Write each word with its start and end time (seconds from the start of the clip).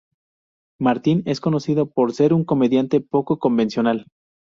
Martin 0.79 1.21
es 1.27 1.39
conocido 1.39 1.85
por 1.91 2.11
ser 2.15 2.33
un 2.33 2.43
comediante 2.43 3.01
poco 3.01 3.37
convencional. 3.37 4.07